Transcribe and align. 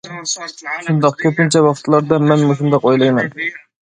شۇنداق، 0.85 1.19
كۆپىنچە 1.25 1.61
ۋاقىتلاردا 1.67 2.19
مەن 2.31 2.47
مۇشۇنداق 2.53 2.89
ئويلايمەن. 2.91 3.35